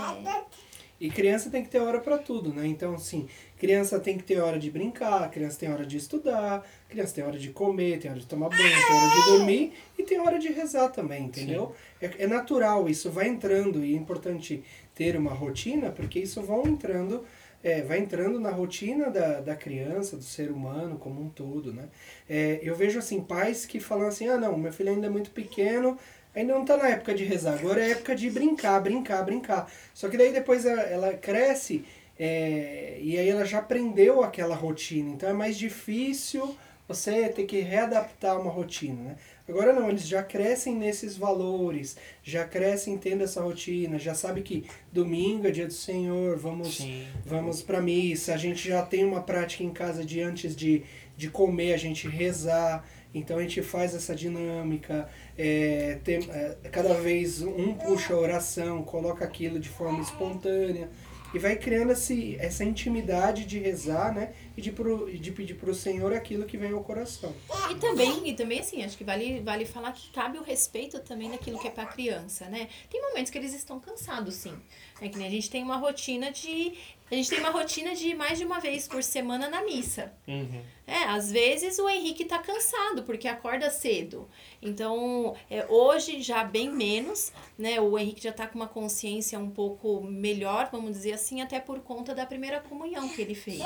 [1.02, 2.64] E criança tem que ter hora para tudo, né?
[2.64, 7.12] Então, assim, criança tem que ter hora de brincar, criança tem hora de estudar, criança
[7.12, 10.20] tem hora de comer, tem hora de tomar banho, tem hora de dormir e tem
[10.20, 11.74] hora de rezar também, entendeu?
[12.00, 14.62] É, é natural, isso vai entrando e é importante
[14.94, 17.24] ter uma rotina, porque isso vão entrando,
[17.62, 21.88] é, vai entrando na rotina da, da criança, do ser humano como um todo, né?
[22.28, 25.30] É, eu vejo, assim, pais que falam assim, ah, não, meu filho ainda é muito
[25.30, 25.98] pequeno,
[26.34, 29.70] Ainda não tá na época de rezar, agora é época de brincar, brincar, brincar.
[29.92, 31.84] Só que daí depois ela, ela cresce
[32.18, 35.10] é, e aí ela já aprendeu aquela rotina.
[35.10, 36.56] Então é mais difícil
[36.94, 39.16] você ter que readaptar uma rotina, né?
[39.48, 44.64] Agora não, eles já crescem nesses valores, já crescem tendo essa rotina, já sabe que
[44.92, 47.04] domingo é dia do Senhor, vamos Sim.
[47.26, 50.84] vamos para missa, a gente já tem uma prática em casa de antes de,
[51.16, 56.94] de comer, a gente rezar, então a gente faz essa dinâmica, é, tem, é, cada
[56.94, 60.88] vez um puxa a oração, coloca aquilo de forma espontânea
[61.34, 64.32] e vai criando esse, essa intimidade de rezar, né?
[64.56, 67.34] E de, pro, de pedir para o Senhor aquilo que vem ao coração.
[67.70, 71.30] E também, e também assim, acho que vale, vale falar que cabe o respeito também
[71.30, 72.68] naquilo que é pra criança, né?
[72.90, 74.54] Tem momentos que eles estão cansados, sim.
[75.00, 76.74] É que nem a gente tem uma rotina de.
[77.10, 80.12] A gente tem uma rotina de ir mais de uma vez por semana na missa.
[80.26, 80.62] Uhum.
[80.92, 84.28] É, às vezes o Henrique tá cansado porque acorda cedo.
[84.60, 87.80] Então, é, hoje já bem menos, né?
[87.80, 91.80] O Henrique já tá com uma consciência um pouco melhor, vamos dizer assim, até por
[91.80, 93.62] conta da primeira comunhão que ele fez.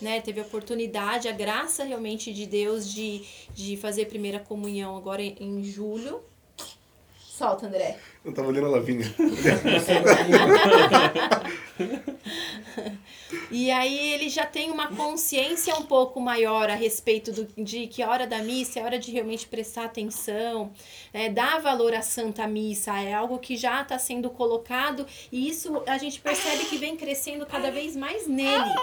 [0.00, 0.22] Né?
[0.22, 3.22] Teve a oportunidade, a graça realmente de Deus de,
[3.52, 6.24] de fazer primeira comunhão agora em, em julho.
[7.18, 7.98] Solta, André.
[8.24, 9.14] Eu tava olhando a Lavínia.
[13.50, 18.02] E aí ele já tem uma consciência um pouco maior a respeito do, de que
[18.02, 20.72] a hora da missa é hora de realmente prestar atenção,
[21.12, 25.82] né, dar valor à Santa Missa, é algo que já está sendo colocado e isso
[25.86, 28.74] a gente percebe que vem crescendo cada vez mais nele.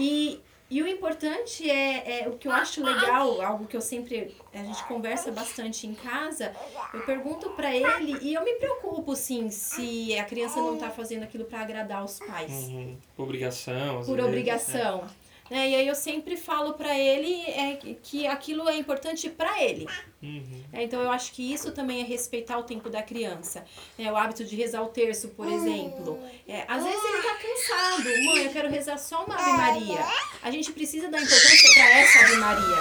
[0.00, 4.36] E, e o importante é, é o que eu acho legal, algo que eu sempre
[4.52, 6.52] a gente conversa bastante em casa.
[6.92, 11.22] Eu pergunto para ele e eu me preocupo sim se a criança não tá fazendo
[11.22, 12.96] aquilo para agradar os pais Uhum.
[13.16, 14.02] Por obrigação.
[14.02, 15.04] por vezes, obrigação.
[15.50, 15.70] Né?
[15.70, 19.86] E aí eu sempre falo para ele é, que- que aquilo é importante para ele.
[20.22, 20.62] Uhum.
[20.72, 23.64] É, então eu acho que isso também é respeitar o tempo da criança.
[23.98, 26.18] É, o hábito de rezar o terço, por exemplo.
[26.46, 28.04] É, às vezes ele tá cansado.
[28.24, 30.04] Mãe, eu quero rezar só uma Ave Maria.
[30.42, 32.76] A gente precisa dar importância para essa Ave Maria.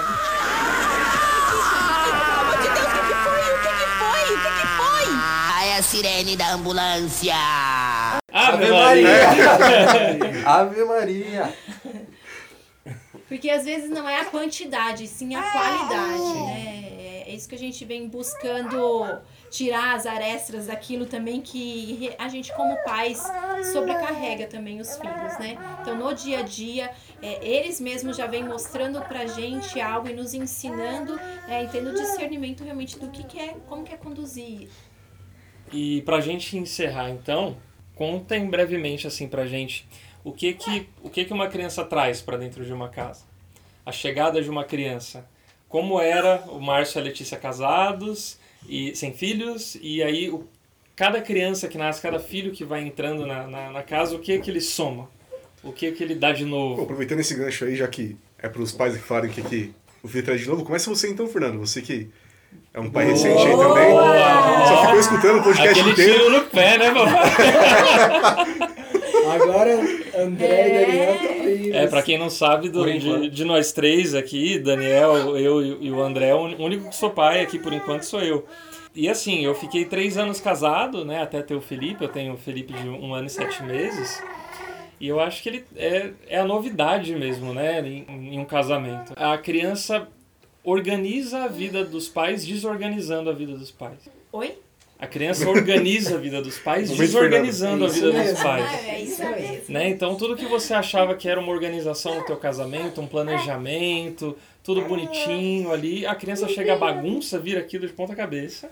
[5.49, 7.33] Ah, é a sirene da ambulância.
[8.31, 9.29] Ave Maria!
[10.45, 11.53] Ave Maria!
[13.27, 17.23] Porque às vezes não é a quantidade, sim a qualidade, né?
[17.27, 19.19] É isso que a gente vem buscando
[19.51, 23.21] tirar as arestas daquilo também que a gente como pais
[23.73, 25.57] sobrecarrega também os filhos, né?
[25.81, 26.89] Então no dia a dia,
[27.21, 31.93] é, eles mesmos já vêm mostrando pra gente algo e nos ensinando, é, e tendo
[31.93, 34.69] discernimento realmente do que, que é, como que é conduzir.
[35.73, 37.57] E pra gente encerrar, então,
[37.93, 39.85] contem brevemente assim pra gente
[40.27, 43.23] o que que, o que, que uma criança traz pra dentro de uma casa.
[43.85, 45.25] A chegada de uma criança.
[45.69, 48.37] Como era o Márcio e a Letícia casados
[48.67, 50.45] e sem filhos, e aí o,
[50.97, 54.37] cada criança que nasce, cada filho que vai entrando na, na, na casa, o que
[54.39, 55.09] que ele soma?
[55.63, 56.81] O que que ele dá de Bom, novo?
[56.83, 60.25] aproveitando esse gancho aí, já que é pros pais que falarem que, que o filho
[60.25, 61.57] traz de novo, começa você então, Fernando.
[61.59, 62.09] Você que
[62.73, 63.91] é um pai recente aí também.
[64.67, 66.13] Só ficou escutando o podcast Aquele inteiro.
[66.13, 68.67] tiro no pé, né, papai?
[69.35, 71.75] Agora, André e Daniel estão livres.
[71.75, 75.91] É, pra quem não sabe, do, de, de nós três aqui, Daniel, eu e e
[75.91, 78.45] o André, o único que sou pai aqui por enquanto sou eu.
[78.95, 82.37] E assim, eu fiquei três anos casado, né, até ter o Felipe, eu tenho o
[82.37, 84.21] Felipe de um ano e sete meses.
[84.99, 89.13] E eu acho que ele é, é a novidade mesmo, né, em, em um casamento.
[89.15, 90.07] A criança
[90.63, 94.09] organiza a vida dos pais desorganizando a vida dos pais.
[94.31, 94.57] Oi?
[94.99, 98.65] A criança organiza a vida dos pais desorganizando a vida dos pais.
[98.65, 99.73] Ah, é isso mesmo.
[99.73, 99.89] Né?
[99.89, 104.81] Então tudo que você achava que era uma organização no teu casamento, um planejamento, tudo
[104.81, 108.71] bonitinho ali, a criança chega a bagunça, vira aquilo de ponta cabeça.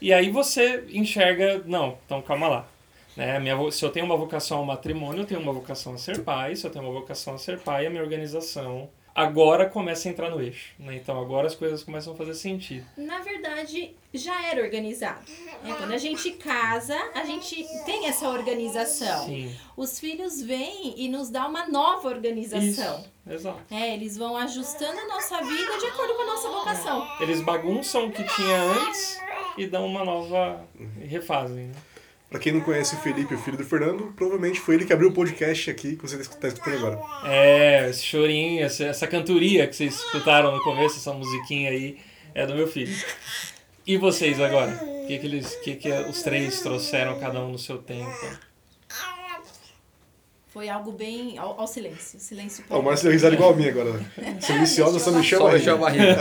[0.00, 2.68] E aí você enxerga, não, então calma lá.
[3.16, 3.38] Né?
[3.38, 6.56] Minha, se eu tenho uma vocação ao matrimônio, eu tenho uma vocação a ser pai.
[6.56, 10.30] Se eu tenho uma vocação a ser pai, a minha organização agora começa a entrar
[10.30, 10.74] no eixo.
[10.78, 10.96] Né?
[10.96, 12.86] Então agora as coisas começam a fazer sentido.
[12.96, 15.20] Na verdade, já era organizado.
[15.62, 15.74] né?
[15.76, 19.26] Quando a gente casa, a gente tem essa organização.
[19.26, 19.54] Sim.
[19.76, 23.00] Os filhos vêm e nos dá uma nova organização.
[23.00, 23.12] Isso.
[23.24, 23.60] Exato.
[23.70, 27.08] É, eles vão ajustando a nossa vida de acordo com a nossa vocação.
[27.20, 29.20] Eles bagunçam o que tinha antes
[29.56, 30.66] e dão uma nova.
[31.08, 31.66] refazem.
[31.66, 31.74] Né?
[32.32, 35.10] Pra quem não conhece o Felipe, o filho do Fernando, provavelmente foi ele que abriu
[35.10, 36.98] o podcast aqui que você tá escutando agora.
[37.26, 41.98] É, esse chorinho, essa, essa cantoria que vocês escutaram no começo, essa musiquinha aí,
[42.34, 42.96] é do meu filho.
[43.86, 44.70] E vocês agora?
[44.82, 48.10] O que, que, eles, que, que os três trouxeram, cada um no seu tempo?
[50.48, 51.36] Foi algo bem.
[51.36, 52.18] Ao, ao silêncio.
[52.18, 53.92] Silêncio Ó, o Márcio deu risada igual a mim agora.
[54.40, 55.54] Silenciosa, só me chama Só aí.
[55.54, 56.16] mexeu a barriga.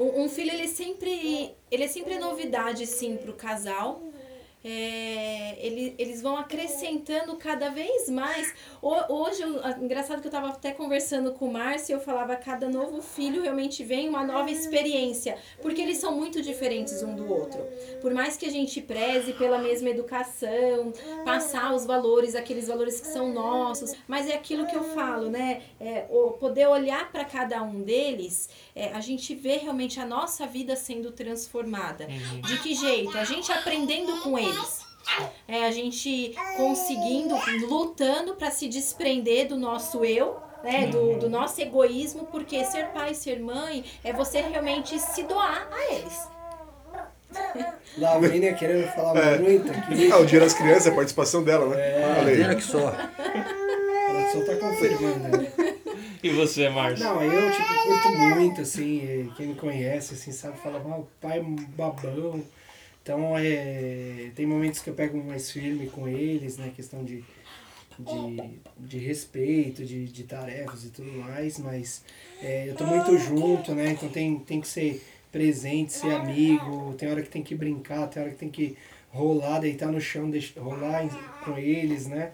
[0.00, 4.09] Um, filho, ele sempre, ele é sempre novidade, sim, pro casal.
[4.62, 8.52] É, ele, eles vão acrescentando cada vez mais.
[8.82, 12.36] Ho- Hoje, eu- a- engraçado que eu estava até conversando com o Márcio, eu falava,
[12.36, 17.30] cada novo filho realmente vem uma nova experiência, porque eles são muito diferentes um do
[17.32, 17.60] outro.
[18.00, 20.92] Por mais que a gente preze pela mesma educação,
[21.24, 25.62] passar os valores, aqueles valores que são nossos, mas é aquilo que eu falo, né?
[25.80, 30.46] É, o poder olhar para cada um deles, é, a gente vê realmente a nossa
[30.46, 32.06] vida sendo transformada.
[32.06, 33.16] De que jeito?
[33.16, 34.49] A gente aprendendo com eles.
[35.48, 37.34] É a gente conseguindo,
[37.68, 43.14] lutando para se desprender do nosso eu, né, do, do nosso egoísmo, porque ser pai,
[43.14, 46.28] ser mãe, é você realmente se doar a eles.
[47.98, 49.38] Lavínia querendo falar É.
[49.38, 50.10] muito aqui.
[50.12, 51.94] Ah, o Dia das Crianças, a participação dela, né?
[51.96, 52.38] Olha aí.
[52.38, 52.78] Madeira que só.
[52.78, 55.38] Ela só tá confirmando.
[55.38, 55.52] né?
[56.22, 57.04] E você, Márcio?
[57.04, 61.38] Não, eu, tipo, curto muito, assim, quem me conhece, assim, sabe, fala, ah, o pai
[61.38, 62.42] é um babão.
[63.02, 67.24] Então, é, tem momentos que eu pego mais firme com eles, né, questão de,
[67.98, 72.04] de, de respeito, de, de tarefas e tudo mais, mas
[72.42, 77.10] é, eu tô muito junto, né, então tem, tem que ser presente, ser amigo, tem
[77.10, 78.76] hora que tem que brincar, tem hora que tem que
[79.10, 81.08] rolar, deitar no chão, deixar, rolar
[81.44, 82.32] com eles, né.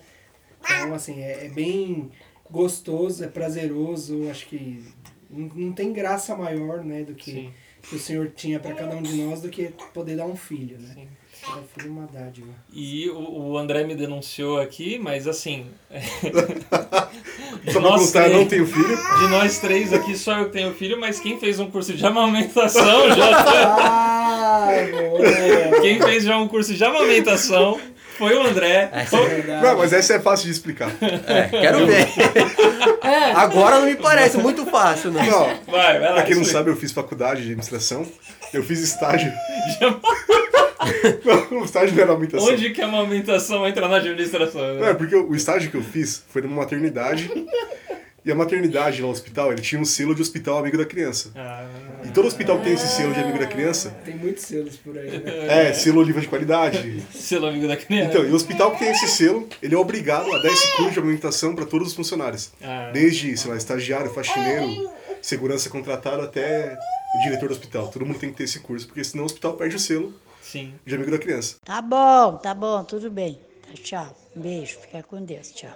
[0.61, 2.11] Então, assim, é, é bem
[2.51, 4.83] gostoso, é prazeroso, acho que
[5.31, 7.53] não, não tem graça maior, né, do que, Sim.
[7.89, 10.79] Que o Senhor tinha para cada um de nós do que poder dar um filho,
[10.79, 10.91] né.
[10.95, 11.09] Sim.
[11.47, 12.49] Cada filho uma dádiva.
[12.73, 15.67] E o, o André me denunciou aqui, mas assim.
[17.67, 18.97] Só pra nós constar, três- não tenho filho.
[19.19, 23.09] De nós três aqui, só eu tenho filho, mas quem fez um curso de amamentação
[23.15, 23.45] já.
[23.89, 25.81] Ah, boa!
[25.81, 27.81] Quem fez já um curso de amamentação
[28.17, 28.89] foi o André.
[28.93, 29.63] Essa É verdade.
[29.67, 30.91] Não, mas essa é fácil de explicar.
[31.27, 32.07] É, quero ver.
[33.35, 35.23] Agora não me parece muito fácil, não.
[35.25, 36.13] Não, Vai, vai lá.
[36.15, 36.59] pra quem não explica.
[36.59, 38.07] sabe, eu fiz faculdade de administração.
[38.53, 39.33] Eu fiz estágio.
[41.25, 42.49] Não, o estágio não era amamentação.
[42.49, 44.61] Onde que a amamentação entra na administração?
[44.61, 44.95] Não, é Né?
[44.95, 47.29] porque o estágio que eu fiz foi numa maternidade.
[48.27, 51.31] E a maternidade lá no hospital, ele tinha um selo de hospital amigo da criança.
[51.37, 51.65] Ah,
[52.05, 54.99] E todo hospital que tem esse selo de amigo da criança, Tem muitos selos por
[54.99, 55.69] aí, né?
[55.69, 57.05] é selo livre de qualidade.
[57.15, 58.11] selo amigo da criança.
[58.11, 60.91] Então, e o hospital que tem esse selo, ele é obrigado a dar esse curso
[60.95, 62.51] de amamentação para todos os funcionários.
[62.61, 62.91] Ah.
[62.93, 64.91] Desde, sei lá, estagiário, faxineiro,
[65.23, 66.77] segurança contratado até
[67.17, 67.87] o diretor do hospital.
[67.93, 70.13] Todo mundo tem que ter esse curso, porque senão o hospital perde o selo
[70.43, 70.75] Sim.
[70.85, 71.59] de amigo da criança.
[71.65, 73.39] Tá bom, tá bom, tudo bem.
[73.63, 74.17] Tá, tchau.
[74.37, 75.71] Um beijo, fica com Deus, tchau.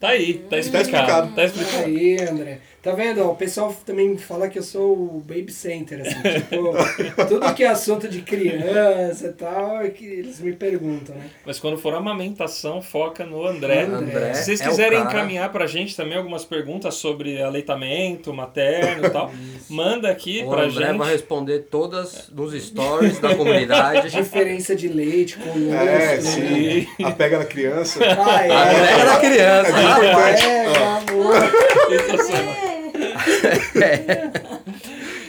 [0.00, 0.82] Tá aí, tá explicado.
[1.00, 1.34] explicado.
[1.34, 1.84] Tá explicado.
[1.86, 2.58] Aí, André.
[2.82, 3.22] Tá vendo?
[3.22, 6.20] ó, O pessoal também fala que eu sou o baby center, assim.
[6.20, 6.72] Tipo,
[7.26, 11.30] tudo que é assunto de criança e tal, é que eles me perguntam, né?
[11.46, 13.84] Mas quando for amamentação, foca no André.
[13.84, 19.06] André Se vocês é o quiserem encaminhar pra gente também algumas perguntas sobre aleitamento materno
[19.06, 19.32] e tal,
[19.70, 20.98] manda aqui O pra André gente.
[20.98, 24.10] vai responder todas nos stories da comunidade.
[24.12, 25.72] Diferença de leite, colostro.
[25.74, 26.20] É, né?
[26.20, 26.86] sim.
[27.02, 27.98] Apega na criança.
[28.04, 28.50] Ah, é.
[28.50, 29.72] A André da criança.
[29.88, 30.42] Rapaz.
[30.42, 31.34] É, amor.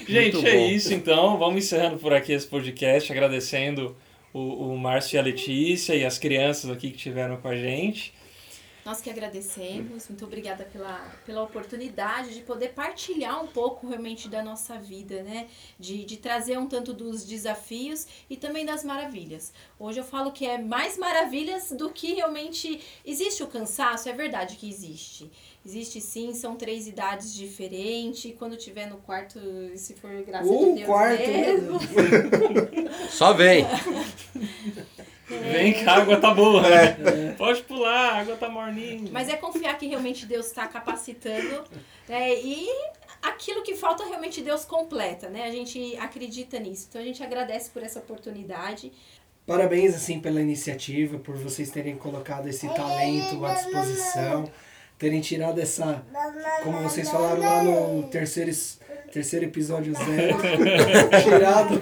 [0.08, 1.38] Gente, é isso então.
[1.38, 3.96] Vamos encerrando por aqui esse podcast, agradecendo
[4.34, 8.14] o, o Márcio e a Letícia e as crianças aqui que estiveram com a gente.
[8.86, 14.44] Nós que agradecemos, muito obrigada pela, pela oportunidade de poder partilhar um pouco realmente da
[14.44, 15.48] nossa vida, né?
[15.80, 19.52] De, de trazer um tanto dos desafios e também das maravilhas.
[19.80, 22.80] Hoje eu falo que é mais maravilhas do que realmente.
[23.04, 25.32] Existe o cansaço, é verdade que existe.
[25.66, 28.36] Existe sim, são três idades diferentes.
[28.38, 29.40] Quando tiver no quarto,
[29.76, 31.80] se for graça O de Deus quarto mesmo.
[33.10, 33.66] Só vem.
[35.28, 36.62] Vem que a água tá boa.
[36.62, 37.36] né?
[37.38, 39.10] Pode pular, a água tá morninha.
[39.12, 41.64] Mas é confiar que realmente Deus está capacitando
[42.08, 42.36] né?
[42.36, 42.68] e
[43.22, 45.44] aquilo que falta realmente Deus completa, né?
[45.46, 46.88] A gente acredita nisso.
[46.90, 48.92] Então a gente agradece por essa oportunidade.
[49.46, 54.52] Parabéns, assim, pela iniciativa, por vocês terem colocado esse talento à disposição.
[54.98, 56.04] terem tirado essa,
[56.64, 58.50] como vocês falaram lá no terceiro,
[59.12, 60.38] terceiro episódio zero,
[61.24, 61.82] tirado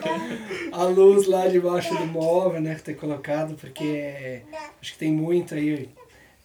[0.71, 4.41] a luz lá debaixo do móvel, né, ter colocado, porque
[4.81, 5.89] acho que tem muito aí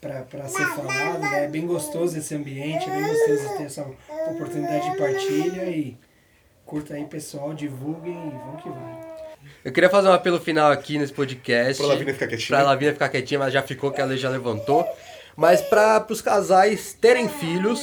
[0.00, 3.86] pra, pra ser falado, né, é bem gostoso esse ambiente, é bem gostoso ter essa
[4.30, 5.96] oportunidade de partilha e
[6.64, 9.08] curta aí pessoal, divulguem e vamos que vamos.
[9.64, 11.82] Eu queria fazer um apelo final aqui nesse podcast.
[11.82, 12.58] Pra Lavínia ficar quietinha.
[12.58, 14.86] Pra Lavínia ficar quietinha, mas já ficou que a lei já levantou.
[15.36, 17.80] Mas para os casais terem filhos,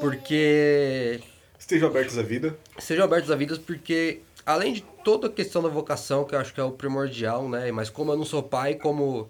[0.00, 1.20] porque
[1.66, 2.56] Estejam abertos à vida.
[2.78, 6.54] sejam abertos à vida, porque além de toda a questão da vocação, que eu acho
[6.54, 7.72] que é o primordial, né?
[7.72, 9.28] Mas como eu não sou pai, como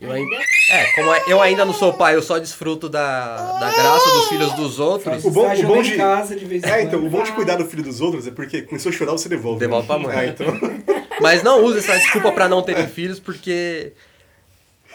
[0.00, 0.34] eu ainda,
[0.70, 4.52] é, como eu ainda não sou pai, eu só desfruto da, da graça dos filhos
[4.54, 5.22] dos outros.
[5.26, 5.94] O bom, o bom de.
[5.94, 6.86] casa de vez em é, quando.
[6.86, 9.28] então, o bom de cuidar do filho dos outros é porque começou a chorar, você
[9.28, 9.60] devolve.
[9.60, 9.66] né?
[9.66, 10.16] Devolve pra mãe.
[10.16, 10.46] Ah, então.
[11.20, 13.92] Mas não use essa desculpa pra não terem filhos, porque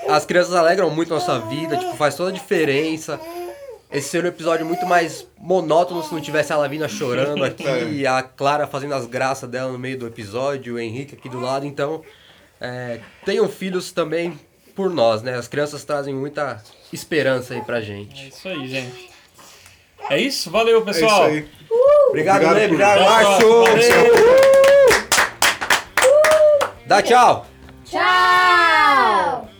[0.07, 3.19] as crianças alegram muito a nossa vida, tipo, faz toda a diferença.
[3.91, 7.65] Esse seria um episódio muito mais monótono se não tivesse a Lavina chorando aqui,
[8.05, 8.07] É.
[8.07, 11.65] a Clara fazendo as graças dela no meio do episódio, o Henrique aqui do lado.
[11.65, 12.03] Então,
[12.61, 14.39] é, tenham filhos também
[14.75, 15.35] por nós, né?
[15.35, 16.63] As crianças trazem muita
[16.93, 18.29] esperança aí pra É gente.
[18.29, 19.09] isso aí, gente.
[20.09, 20.51] É isso?
[20.51, 21.25] Valeu, pessoal.
[21.27, 21.59] É isso aí.
[22.09, 23.47] Obrigado, Obrigado Lê, obrigado, Márcio!
[23.63, 23.95] próxima.
[23.95, 25.09] Valeu.
[26.85, 27.45] Dá tchau!
[27.85, 29.58] Tchau!